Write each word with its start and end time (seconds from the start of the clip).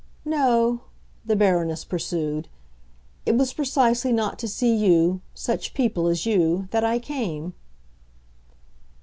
No," 0.25 0.81
the 1.27 1.35
Baroness 1.35 1.85
pursued, 1.85 2.47
"it 3.23 3.35
was 3.37 3.53
precisely 3.53 4.11
not 4.11 4.39
to 4.39 4.47
see 4.47 4.75
you—such 4.75 5.75
people 5.75 6.07
as 6.07 6.25
you—that 6.25 6.83
I 6.83 6.97
came." 6.97 7.53